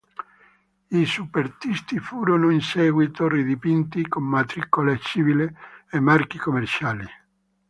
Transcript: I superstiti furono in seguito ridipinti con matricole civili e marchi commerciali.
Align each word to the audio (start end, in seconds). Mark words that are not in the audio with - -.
I 0.89 1.05
superstiti 1.05 1.99
furono 1.99 2.49
in 2.49 2.61
seguito 2.61 3.27
ridipinti 3.27 4.07
con 4.07 4.23
matricole 4.23 4.97
civili 4.97 5.47
e 5.91 5.99
marchi 5.99 6.39
commerciali. 6.39 7.05